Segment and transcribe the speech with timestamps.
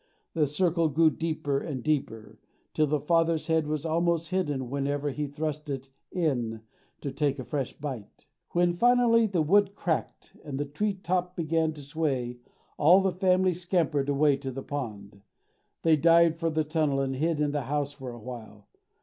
[0.33, 2.39] The circle grew deeper and deeper,
[2.73, 6.61] till the father's head was almost hidden whenever he thrust it in
[7.01, 8.25] to take a fresh bite.
[8.53, 12.39] When finally the wood cracked and the tree top began to sway
[12.79, 15.21] all the family scampered away to the pond.
[15.83, 18.67] They dived for the tunnel and hid in the house for a while.